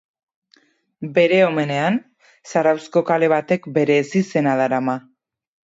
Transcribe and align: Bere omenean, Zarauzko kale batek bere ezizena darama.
Bere 1.17 1.41
omenean, 1.47 1.99
Zarauzko 2.53 3.05
kale 3.13 3.31
batek 3.37 3.71
bere 3.79 4.01
ezizena 4.07 4.59
darama. 4.65 5.01